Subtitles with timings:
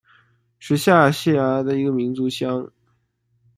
[0.57, 2.67] 是下辖的一个民族乡。